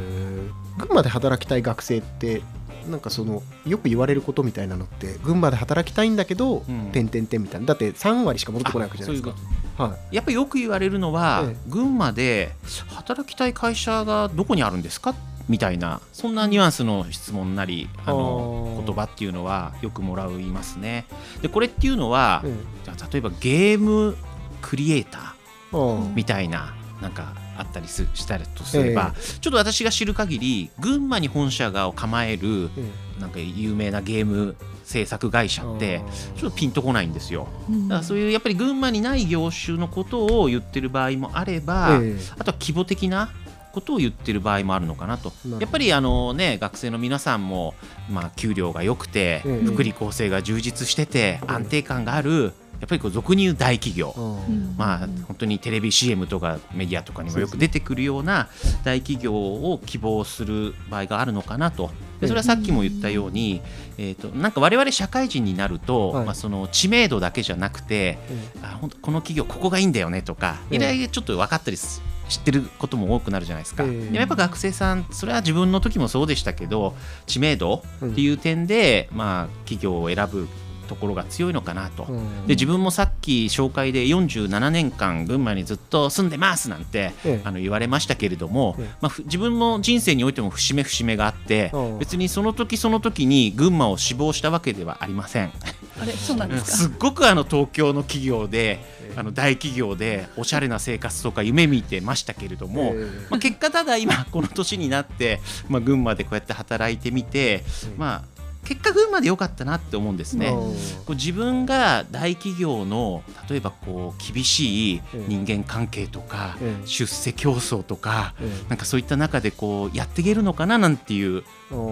[0.78, 2.42] 群馬で働きたい学生って
[2.90, 6.92] なんかそのよく言われることみたいなのって群馬で働きたいんだけど、うん。
[6.92, 7.68] 点々点みたいな。
[7.68, 9.36] だって3割しか戻ってこないわけじゃないです
[9.78, 9.84] か。
[9.84, 10.16] はい。
[10.16, 11.58] やっぱりよく言われるのは、ええ。
[11.70, 12.52] 群馬で
[12.90, 15.16] 働きたい会社がどこにあるんですか？
[15.50, 21.06] みたいなそんなニュアンスの質問なりあの言葉っていうのはよくもらいますね。
[21.42, 24.16] でこれっていうのは、うんじゃあ例えばゲーム
[24.62, 26.14] クリエイター。
[26.16, 36.02] みたいななんかあったりすしたりとすれば、ちょっと私が知る限り群馬に本社がを構えるえなんか有名なゲーム制作会社って
[36.36, 37.48] ちょっとピンとこないんですよ。
[37.70, 37.88] うん。
[37.88, 43.30] だからそういうやっぱり群馬にない業種のことを言ってる場合もあれば、えあとは規模的な
[43.72, 45.32] ことを言ってる場合もあるのかなと。
[45.60, 47.74] やっぱりあの、ね、学生の皆さんも、
[48.10, 49.66] まあ、給料が良くて、ええ。
[49.66, 51.46] 福利厚生が充実してて、ええ。
[51.48, 54.76] 安定感があるやっぱりこう俗に言う大企業、あーうん。
[54.76, 58.50] まあ、本当にテレビ CM とかメディアとかにもよく出てくるような
[58.84, 61.92] 大企業を希望する場合があるのかなと。
[62.20, 63.62] でそれはさっきも言ったように、
[63.98, 66.26] えー、となんか我々社会人になると、はい。
[66.26, 80.48] まあ、その知名度だけじゃなくてえあほんとこの企業ここがいいんだよねとかええいろいろちょっと分かったりす知ってることも多くなるじゃないですか、ええでもやっぱ学生さんそれは自分の時もそうでしたけど知名度っていう点で、まあ、企業を選ぶ
[80.92, 82.04] ところが強いのかなと。
[82.10, 82.48] うん。
[82.48, 87.42] で自分もさっき紹介で47年間群馬にずっと住んでますなんてええ。
[87.46, 88.90] あの言われましたけれども、ええ。
[89.00, 92.00] まあ、ふ自分も人生においても節目節目があってうん。
[92.00, 95.54] 別にその時その時に群馬を志望したわけではありません。
[96.02, 96.12] あれ？
[96.12, 96.72] そうなんですか？
[96.72, 98.80] すっごくあの東京の企業で
[99.16, 102.94] あの大企業でおしゃれな生活とか夢見てましたけれども、
[103.30, 107.64] まあ、結果ただ今この年になって、まあ、群馬でこうやって働いてみて、
[107.98, 108.24] まあ、
[108.64, 110.50] 結果群馬で良かったなって思うんですね。
[110.52, 110.74] こ
[111.10, 116.88] う自分が大企業の例えばこう厳しい人間関係とかええ。
[116.88, 118.34] 出世競争とか
[118.70, 121.44] なんかそういった中でこうやっていけるのかななんていう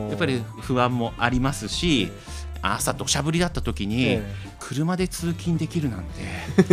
[0.09, 2.11] やっぱり不安もありますし
[2.61, 4.19] 朝土砂降りだった時に
[4.59, 6.21] 車で通勤できるなんて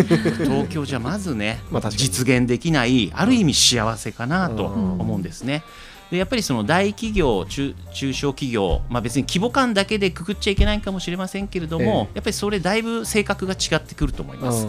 [0.44, 5.62] 東京じゃまずね実現できないある意味幸せかなと思うんですね。
[6.10, 14.66] でやっぱりその大企業中中小企業、まあ、別に規模感だけでくくっちゃいけないかもしれませんけれども、やっぱりそれだいぶ性格が違ってくると思います。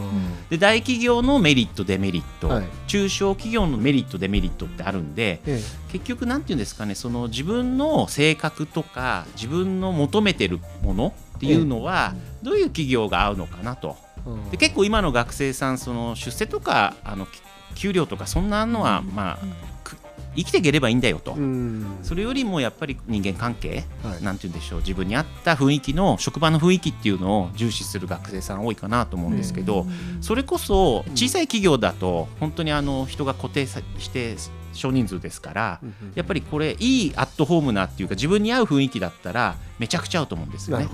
[0.49, 2.65] で大企業のメリットデメリット、はい。
[2.87, 5.41] 中小企業のメリットデメリットってあるんで
[5.91, 13.95] 結局なんていうんですかねその自分の性格とか自分の求めてるものっていうのはどういう企業が合うのかなと。
[14.51, 17.41] で結構今の学生さんその出世とかあのき
[17.75, 19.66] 給料とかそんなのは、まあく
[20.37, 21.35] 生きていければいいんだよと、
[22.03, 24.23] それよりもやっぱり人間関係、はい。
[24.23, 24.79] なんて言うんでしょう。
[24.79, 29.87] 自分に合った雰囲気の職場の雰囲気っていうのを重視する学生さん多いかなと思うんですけど、
[30.21, 34.35] それこそ小さい企業だと本当にあの人が固定さして
[34.73, 35.81] 少人数ですから、
[36.13, 40.87] やっぱりこれいいアットホームなっていうか自分に合う雰囲気だったらめちゃくちゃ合うと思うんですよね。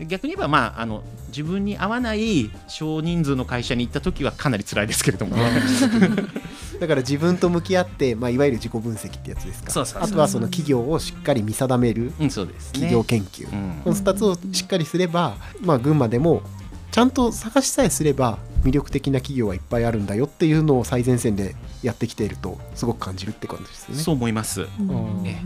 [0.00, 5.52] 逆に言えば、まあ、あの自分に合わない少人数の会社に行った時はかなり辛いですけれどもね。
[6.80, 9.70] だから自分と向き合って、まあ、いわゆる自己分析ってやつですか。
[9.70, 12.80] そうそうあとはその企業をしっかり見定めるうん、そうですね。
[12.80, 13.80] 企業研究、うん。
[13.84, 16.42] この2つをしっかりすれば、まあ、群馬でも
[16.90, 24.02] ちゃんと探しさえすれば魅力的な企業はいっぱいあるんだよっていうのを最前線でやってきているとすごく感じるって感じですよね。
[24.02, 24.62] そう思います。
[24.62, 25.36] うんえ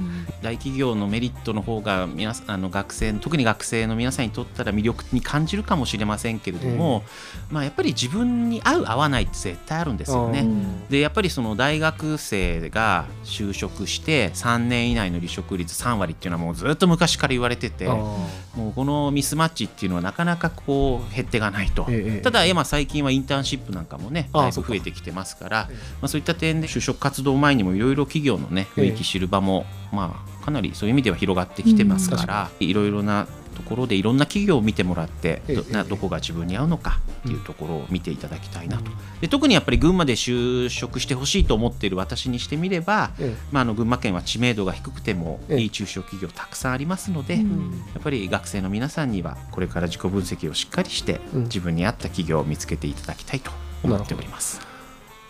[0.41, 7.03] 大企業のメリットの方が皆さんあの学生特に学生の皆さんにとったら魅力に感じるかもしれませんけれども、
[7.51, 10.47] まあ、やっぱり自分に合う合わないって絶対あるんですよね。
[10.89, 21.85] でやっぱりその大学生が就職して3年以内の離職率3割っていうのはもうずっと昔から言われててあもうこのミスマッチっていうのはなかなかこう減ってがないと。
[21.85, 25.69] ーええただ今最近はインターンシップなんかもねだいぶ増えてきてますから
[26.01, 33.27] まあ、そういった点で就職活動前にもいろいろ企業のね雰囲気知る場も、まあ、かなりそういう意味では広がってきてますからいろいろな
[33.59, 38.85] ところでいろんな企業を見てもらってどどこが自分に合うのかっていうところを見ていただきたいなと。
[39.21, 45.61] で特にやっぱり群馬で就職してほしいと思っている私にしてみれば、えまあ、あの群馬県は知名度が低くてもええ。
[45.63, 47.73] いい中小企業たくさんありますので、うん。
[47.95, 51.43] やっぱり学生の皆さんにはこれから自己分析をしっかりしてうん。
[51.45, 53.51] 自分に合った企業を見つけていただきたいと
[53.83, 54.68] 思っております。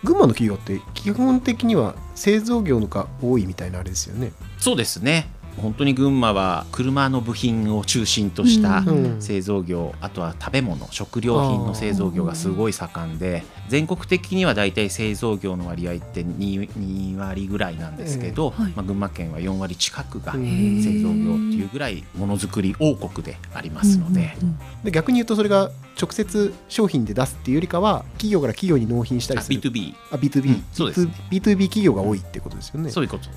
[0.04, 4.32] 群馬の企業って基本的には製造業のが多いみたいなあれですよね。
[4.58, 5.28] そうですね。
[5.56, 9.20] 本当に群馬は車の部品を中心としたうん。
[9.20, 24.37] 製造業、あとは食べ物食料品の製造業がすごい盛んで全国的にはだいたい製造業の割合って 2, 2割ぐらいなんですけど、ええはいまあ、群馬県は4割近くがうん製造業っていうぐらいものづくり王国でありますので。
[24.85, 29.61] で逆に言うとそれが直接商品で出すっていうよりかは企業から企業に納品したありする。
[29.61, 31.12] B2B あ B2B、うんそうですね。
[31.31, 32.90] B2B 企業が多いってことですよね。
[32.90, 33.28] そういうこと。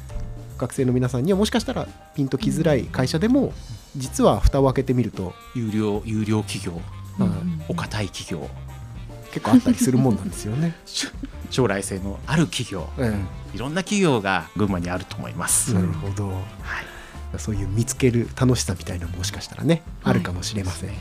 [0.62, 3.52] 学生の皆さんにはもしかしたらピンときづらい会社でも
[3.96, 6.74] 実は蓋を開けてみると、有料有料企業
[7.18, 7.30] はい
[7.68, 8.48] お堅い企業
[9.32, 10.76] 結構あったりするもんなんですよね。
[11.50, 13.14] 将来性のある企業、え
[13.54, 15.72] いろんな企業が群馬にあると思います。
[15.72, 16.40] えなるほど、はい。
[17.38, 20.92] そういう見つける楽しさみたいなのももしかしたらね、はいあるかもしれません。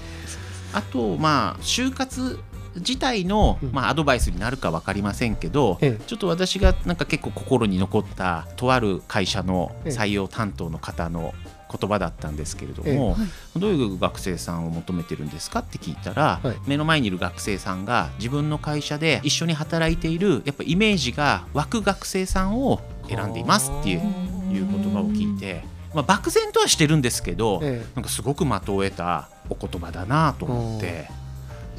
[0.73, 2.41] あとまあ就活
[2.77, 3.73] 自体の、うん。
[3.73, 6.05] まあ、アドバイスになるか分かりませんけど、ええ。
[6.07, 9.93] ちょっと私がなんか結構心に残ったとある会社のええ。
[9.93, 11.35] 採用担当の方の
[11.71, 12.97] 言葉だったんですけれどええ。
[12.97, 16.57] も、はいどういう学生さんを求めてるんですかって聞いたら、はい。
[16.67, 25.63] 目の前にいる学生さんが自分の会社で一緒に働いているやっぱイメージが湧く学生さんを選んでいますっていういう言葉を聞いて、
[25.95, 27.95] まあ、漠然とはしてるんですけど、ええ。
[27.95, 31.20] なんかすごく的を得たお言葉だなと思って。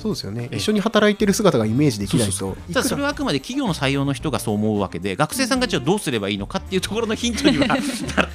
[0.01, 0.43] そうですよね。
[0.45, 7.77] ええ一緒に働いてる姿がイメージできないといくらただそれはあくまで企業の採用の人がそう思うわけで学生さんがじゃあどうすればいいのかっていうところのヒントにはなっ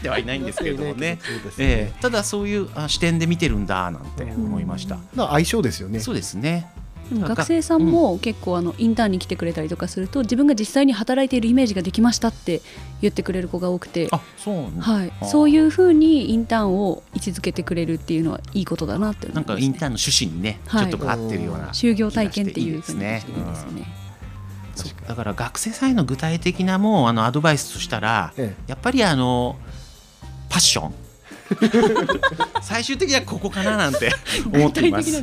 [0.01, 1.15] てはいないんですけれどもね。
[1.15, 1.19] ね。
[1.59, 4.95] えただそういうあ視点で見てるんだなんて思いました。
[4.95, 6.01] だから相性ですよね。
[6.01, 6.71] そうですね。
[7.13, 12.63] 学生さんも結構あのインターンに来てくれたりとかすると自分が実際に働いているイメージができましたって
[13.01, 15.13] 言ってくれる子が多くて、あそうはい。
[15.27, 20.91] そういうふうにインターンを位置づけてくれるっていうのはいいことだなって思ないんます、ね、かインターンの趣旨にね、はい。
[20.91, 24.07] ちょっと合ってるような就業体験っていうふうに気がしていいですね。
[25.09, 28.55] だから学生さんへの具体的なもうあのアドバイスとしたらえ。
[28.67, 29.57] やっぱりあの
[30.51, 30.95] パッション
[32.63, 34.13] 最終的にはここかななんて
[34.53, 35.23] 思っています。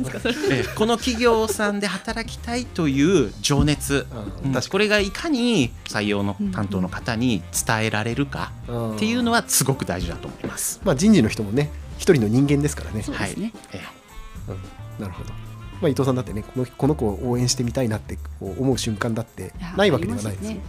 [0.74, 4.06] この企業さんで働きたいという情熱、
[4.44, 4.52] うん。
[4.52, 8.52] 確これがいかに採用の担当の方に伝えられるかか
[8.96, 10.80] っていうのはすごく大事だと思います。
[10.84, 13.02] まあ人事の人もね一人の人間ですからね。
[13.02, 13.80] そうですね、え
[14.98, 15.30] なるほど、
[15.80, 20.60] まあ、伊藤さんだってねこのこの子を応援してみたいなって思う瞬間だってないわけではないですよ、ね。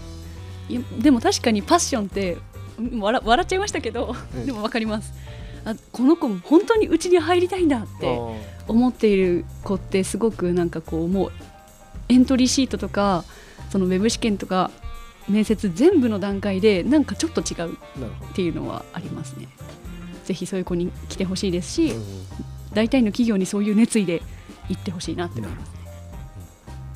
[0.70, 2.38] いやでも確かにパッションって
[2.78, 4.46] うん笑笑っちゃいましたけど、うん。
[4.46, 5.14] でも分かります
[5.66, 8.20] あこの子も本当にうちに入りたいんだって
[8.68, 11.32] 思っている子ってすごくなんかこうもう
[12.10, 13.24] エントリーシートとか
[13.72, 14.72] そのウェブ試験とか
[15.28, 17.78] 面接全部の段階でなんかちょっと違うっ
[18.36, 19.48] ていうのはありますね。
[20.24, 22.04] ぜひそういう子に来てほしいですし、ど、うん。
[22.74, 24.22] 大体の企業にそういう熱意で
[24.70, 25.76] 行ってほしいなって思いますね。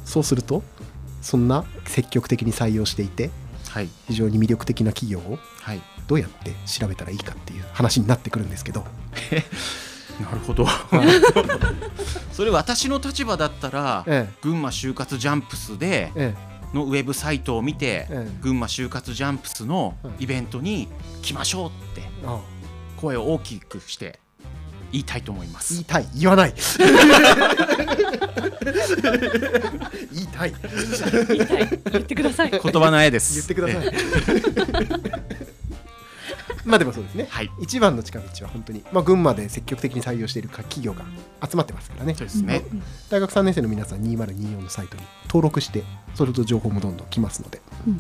[0.06, 0.64] そうすると
[1.22, 3.32] そんな積極的に採用していて
[3.70, 3.90] はい。
[4.08, 8.84] 非常に魅力的な企業をはいどうやって調べたらいいかっていう話になってくるんですけど、
[10.20, 10.68] なるほど。
[12.34, 16.50] それ私の立場だったらえ群馬就活ジャンプスでええ。
[16.76, 18.28] のウェブサイトを見てええ。
[18.42, 20.88] 群馬就活ジャンプスのはいイベントに
[21.22, 22.02] 来ましょうって
[22.98, 24.20] 声を大きくして
[24.92, 25.74] 言いたいと思います。
[25.74, 26.08] 言いたい。
[26.16, 26.54] 言わない。
[30.12, 30.54] 言いたい。
[31.28, 31.80] 言いたい。
[31.92, 32.50] 言ってください。
[32.50, 33.36] 言葉の絵です。
[33.36, 33.88] 言ってください。
[33.88, 35.49] え
[36.66, 37.28] まあでもそうですね。
[37.30, 37.50] はい。
[37.62, 41.04] 一番の近道は本当に、まあ、群馬で積極的に採用している企業が
[41.50, 42.16] 集まってますからね。
[42.16, 42.64] そうですね。
[42.72, 42.84] うん。
[43.10, 45.84] 大学3年生の皆さん2024のサイトに登録して
[46.16, 47.94] それと情報もどんどん来ますので、うん。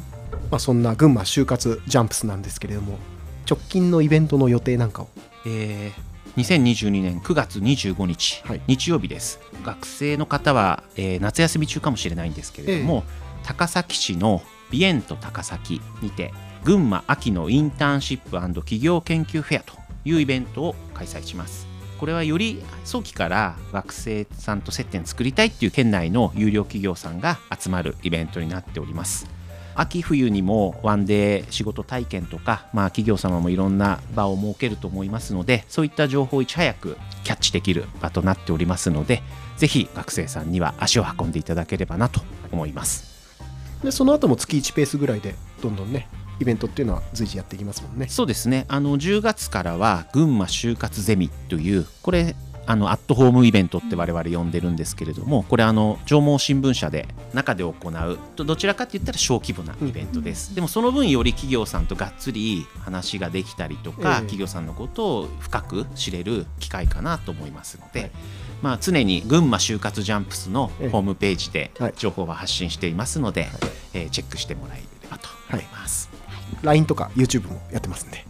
[0.52, 2.98] まあ、そんな群馬就活ジャンプスなんですけれども
[3.50, 5.10] 直近のイベントの予定なんかを？
[5.46, 8.62] えー2022年9月25日、はい。
[8.68, 9.40] 日曜日です。
[9.64, 13.04] 学生の方は、えー夏休み中かもしれないんですけれども、
[13.44, 16.32] 高崎市のビエント高崎にて
[16.64, 19.74] 群馬秋のインターンシップ企業研究フェアと
[20.06, 21.68] いうイベントを開催します。
[22.00, 29.28] これはより早期から学生さんと接点作りたいっていう県内の有料企業さんが集まるイベントになっております。
[29.76, 39.22] 秋冬にもワンデー仕事体験とか、まあ、企業様もいろんな場を設けると思いますのでそういった情報をいち早くキャッチできる場となっておりますので
[39.56, 42.20] ぜひ学生さんには足を運んでいただければなと
[42.52, 43.10] 思います。
[43.84, 46.10] でその後も月1ペースぐらいでどんどんね
[46.40, 48.08] イベントっていうのは随時やっていきますもんね。
[48.10, 48.66] そうですね。
[48.68, 52.36] あの10月からは群馬就活ゼミというこれ
[52.70, 64.16] あのアットホームイベントって我々呼んでるんですけれどもこれあの上毛新聞社で中で行うとどちらかって言ったら小規模なイベントです、でもその分より企業さんとがっつり話ができたりとか、ええ。
[64.18, 68.12] 企業さんのことを深く知れる機会かなと思いますので、はい。
[68.62, 71.94] まあ、常に群馬就活ジャンプスのホームページではい。
[71.98, 73.48] 情報は発信していますので、
[73.94, 76.09] えーチェックしてもらえればと思います。
[76.64, 78.26] LINE とか YouTube もやってますんで。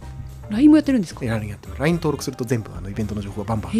[0.50, 1.80] LINE もやってるんですか？LINE やってます。
[1.80, 3.72] LINE 登録すると全部あのイベントの情報がバンバン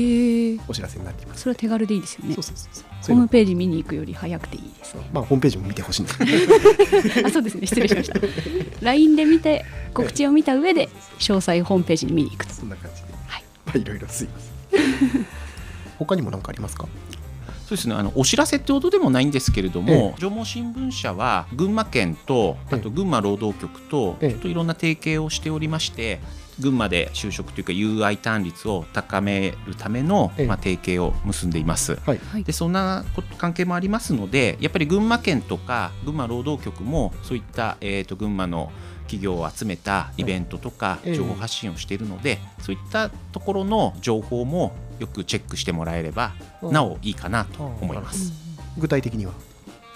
[0.69, 1.41] お知らせになっています。
[1.43, 2.35] それは手軽でいいですよね。
[2.35, 2.83] そうそうそ
[3.13, 5.09] うホームページ見に行くより早くていいですね。
[5.13, 6.19] まあホームページも見てほしいんです
[7.27, 7.67] あそうですね。
[7.67, 8.21] 失礼しました。
[8.83, 12.55] LINE で見て告知を見た上で詳細ホームページに見に行くと。
[12.55, 13.45] そんな感じで、はい。
[13.67, 14.39] まあいろいろすいま
[14.71, 15.27] せん。
[15.99, 16.87] 他にも何かありますか？
[17.71, 17.95] そうですね。
[17.95, 24.41] あのお知らせってほどでもないんですけれども、え上毛新聞社は群馬県とあと群馬労働局と,、ええ。
[24.41, 26.19] といろんな提携をしておりまして
[26.59, 30.47] 群馬で就職というか UI ターン率を高めるための、ええ。
[30.49, 31.95] まあ、提携を結んでいます。
[32.05, 32.19] はい。
[32.19, 32.43] はい。
[32.43, 41.15] でそんなこと関係もありますのでやっぱり群馬県とか群馬労働局もそういった、えー、と群馬の企業を集めたイベントとかええ。
[41.15, 46.33] 情報発信をしているので、そういったところの情報もよくチェックしてもらえれば、
[46.63, 46.73] うん。
[46.73, 48.33] なおいいかなと思います。
[48.79, 49.33] 具体的には？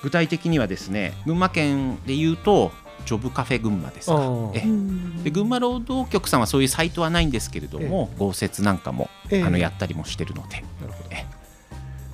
[0.03, 2.73] 具体的にはですね群馬県でいうと
[3.07, 4.21] ジョブカフェ群馬ですか。
[4.55, 5.23] えうん。
[5.23, 9.45] で群馬労働局さんはそういうサイトはないんですけれども、豪雪なんかも、ええ。
[9.45, 11.11] あのやったりもしてるのでなるほど。
[11.11, 11.27] え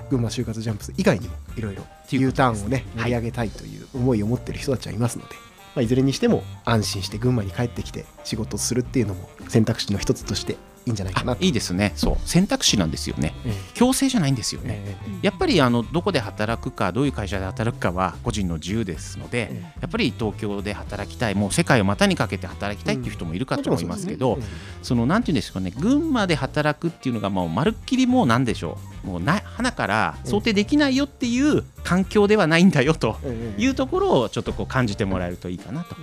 [0.09, 5.35] 群馬就活ジャンプス以外にもいろいろていう U ターンをね盛り上げたいという思いを持っている人たちはいますので、
[5.73, 11.93] まあ、いずれにしても安心して群馬に帰ってきて仕事をするっていうのも選択肢の一つとしていいんじゃないかないいですね。
[11.95, 12.17] そう。
[12.25, 13.33] 選択肢なんですよね。
[13.45, 15.19] え強制じゃないんですよえね、ええ。
[15.21, 24.49] やっぱりあのどこで働くかどういう会社で働くかは個人の自由ですので、えやっぱり東京で働きたいもう世界を股にかけて働きたいっていう人もいるかと思いますけど、もちろん
[24.81, 29.07] そのなんていうんですかね群馬で働くっていうのがもうまるっきりもうなんでしょう。
[29.07, 33.17] もうな花から想定できないよっていう環境ではないんだよと
[33.57, 35.95] いうところをちょっとこう感じてもらえるといいかなと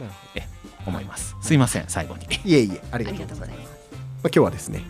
[0.86, 1.36] 思います。
[1.40, 2.26] すいません最後に。
[2.26, 3.77] どいえいえありありがとうございます。
[4.24, 4.82] 今日はですね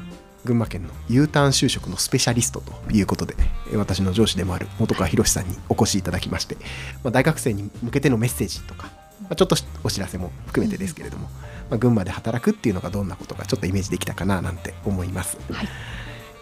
[0.45, 3.35] 群馬県の U ターン就職のスペシャリストということで、
[3.73, 6.57] え私の上司でもある本川博さんにお越しいただきまして、
[7.05, 8.89] まあ、大学生に向けてのメッセージとか、
[9.23, 11.29] まあ、ちょっとお知らせも含めてですけれども、
[11.69, 15.69] まあ、群馬で働くっていうのがどんなことかちょっとイメージできたかななんて思います、はい。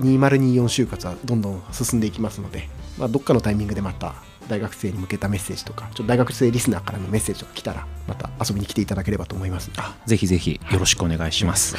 [0.01, 2.69] 2024就活はどんどん進んでいきますので、
[2.99, 4.15] まあ、どっかのタイミングでまた
[4.49, 9.83] 大学生に向けたメッセージとかちょっと大学生リスナーからのメッセージとか来たらまた遊びに来ていただければと思いますので。
[10.07, 11.75] ぜひぜひよろしくお願いします、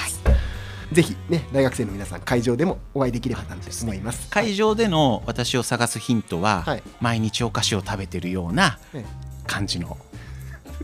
[0.91, 4.29] ぜひね大学生の皆さん会場でもお会いできればなと思います。
[4.29, 6.83] 会場での私を探すヒントは、はい。
[7.01, 9.05] 毎日お菓子を食べてるようなえ
[9.45, 9.97] 感じの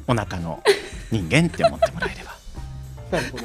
[0.07, 0.61] お腹の
[1.11, 2.35] 人間って思ってもらえれば。
[3.11, 3.43] え なるほど。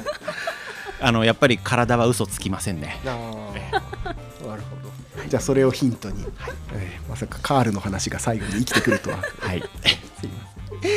[1.01, 2.99] あのやっぱり体は嘘つきませんね。
[3.05, 4.47] あー。
[4.47, 4.89] なるほど。
[5.27, 6.25] じゃあそれをヒントに、
[6.73, 9.17] えーまさかカールの話が最後に生きてくるとは。
[9.39, 9.61] はい。
[10.19, 10.47] すいま
[10.81, 10.91] せん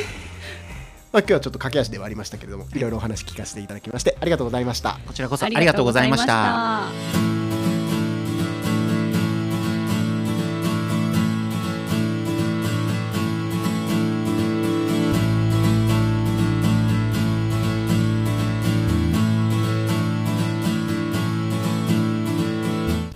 [1.13, 2.81] まあ、今日はちょっと駆け足ではありましたけれどもい。
[2.81, 4.99] ろいろお話聞かせていただきましてありがとうございました。
[5.07, 6.89] こちらこそありがとうございました。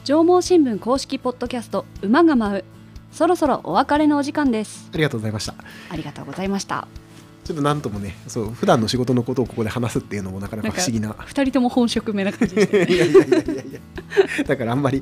[0.05, 2.65] 上毛新聞公式ポッドキャスト馬が舞う。
[3.11, 4.91] そろそろお別れのお時間です。
[4.93, 5.55] ありがとうございました。
[5.91, 6.87] ありがとうございました
[7.47, 11.15] ちょっとなんともねそう普段の仕事のことをここで話すっていうのもなかなか不思議な。
[11.27, 14.45] 二人とも本職目な感じでしたねいやいやいやいやいや。
[14.45, 15.01] だからあんまり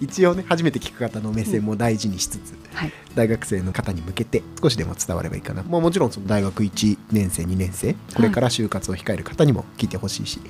[0.00, 2.92] 一応ね初めて聞く方の目線も大事にしつつ、はい。
[3.14, 10.40] 大学生の方に向けて少しでも伝わればいいかな、まあ、もちろんその大学1年生2年生これから就活を控える方にも聞いてほしいし、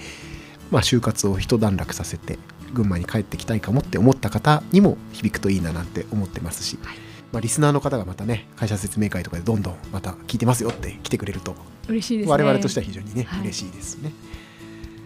[0.70, 2.38] まあ、就活を一段落させて
[2.72, 7.03] 群馬に帰ってきたいかもって思った方にも響くといいななんて思ってますし、はい
[7.34, 11.56] まあ、リスナーの方がまたね会社説明会とかでどんどんまた聞いてますよって来てくれると
[11.88, 14.12] 嬉しいですね我々としては非常にね、はい嬉しいですね。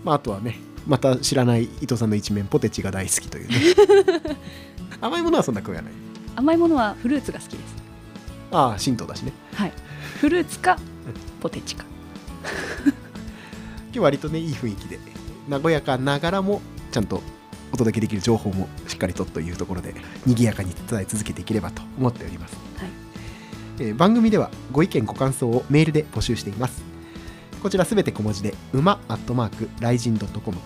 [0.05, 0.57] まあ、あとはね、
[0.87, 3.55] また知らない伊藤さんの一面、ポテチが大好きというね。
[5.01, 5.93] 甘いものはそんな食わない？
[6.37, 7.75] 甘いものはフルーツが好きです
[8.53, 9.33] ああ、神道だしね。
[9.55, 9.73] はい
[10.21, 10.79] フルーツか
[11.41, 11.85] ポテチか
[12.85, 14.99] 今日割とね、いい雰囲気で、
[15.49, 16.61] 和やかながらも、
[16.93, 17.23] ちゃんと
[17.73, 19.95] お届けできる情報もしっかりとというところで、
[20.27, 22.57] 賑やかに伝え続けていければと思っております。
[22.77, 22.91] はい。
[23.81, 26.83] えー番組ではご意見ご感想をメールで募集しています。
[27.63, 30.57] こちらすべて小文字で馬アットマークライジン .com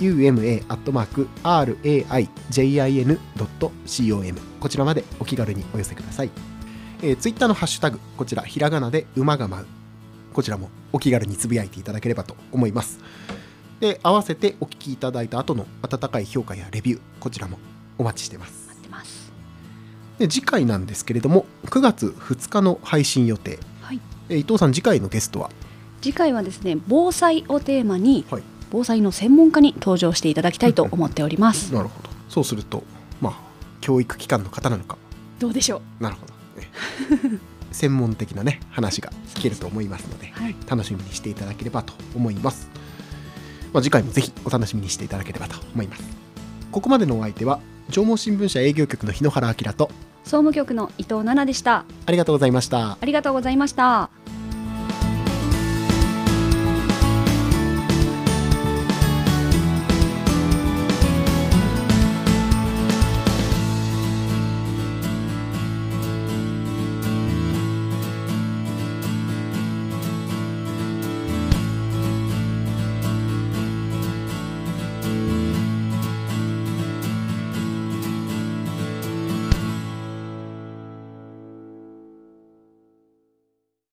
[0.00, 6.30] uma アットマーク raijin.com こちらまでお気軽にお寄せください、
[7.02, 9.66] えー、ツイッターのハッシュタグこちらひらがなで馬が舞う。
[10.32, 12.98] こちらもお気軽につぶやいていただければと思います
[13.82, 17.58] で合わせてお聞きいただいた後の温かい評価やレビューこちらも
[17.98, 18.68] お待ちしてます。
[18.68, 19.32] 待ってます。
[20.20, 23.58] で次回なんですけれども9月2日の配信予定。
[23.80, 24.00] はい。
[24.28, 25.50] えー伊藤さん次回のゲストは？
[26.00, 28.42] 次回はですね防災をテーマにはい。
[28.70, 31.74] 防災の専門家に登場していただきたいと思っております。
[31.74, 32.08] なるほど。
[32.28, 32.84] そうすると
[33.20, 33.40] まあ
[33.80, 34.96] 教育機関の方なのか。
[35.40, 36.34] どうでしょなるほど、
[37.32, 37.40] ね、
[37.72, 40.54] 専門的なね話が聞けると思いますのでうはい。
[40.68, 42.68] 楽しみにしていただければと思います、
[43.72, 46.02] まあ、次回もぜひお楽しみにしていただければと思います。
[46.70, 47.60] ここまでのお相手は
[47.90, 49.90] 上毛新聞社営業局の日野原明と
[50.24, 51.84] 総務局の伊藤奈々でした。
[52.06, 52.96] ありがとうございました。
[53.00, 54.21] ありがとうございました